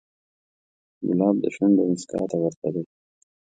ګلاب 1.07 1.35
د 1.43 1.45
شونډو 1.55 1.81
موسکا 1.89 2.19
ته 2.29 2.35
ورته 2.41 2.67
دی. 2.73 2.83